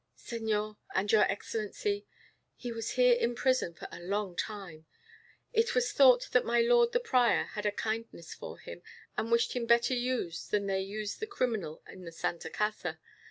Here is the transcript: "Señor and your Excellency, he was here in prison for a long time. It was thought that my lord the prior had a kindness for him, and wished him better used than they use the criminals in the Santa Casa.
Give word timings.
"Señor 0.17 0.77
and 0.95 1.11
your 1.11 1.31
Excellency, 1.31 2.07
he 2.55 2.71
was 2.71 2.93
here 2.93 3.13
in 3.13 3.35
prison 3.35 3.75
for 3.75 3.87
a 3.91 3.99
long 3.99 4.35
time. 4.35 4.87
It 5.53 5.75
was 5.75 5.93
thought 5.93 6.29
that 6.31 6.43
my 6.43 6.59
lord 6.59 6.91
the 6.91 6.99
prior 6.99 7.43
had 7.43 7.67
a 7.67 7.71
kindness 7.71 8.33
for 8.33 8.57
him, 8.57 8.81
and 9.15 9.31
wished 9.31 9.53
him 9.53 9.67
better 9.67 9.93
used 9.93 10.49
than 10.49 10.65
they 10.65 10.81
use 10.81 11.17
the 11.17 11.27
criminals 11.27 11.83
in 11.87 12.03
the 12.03 12.11
Santa 12.11 12.49
Casa. 12.49 12.99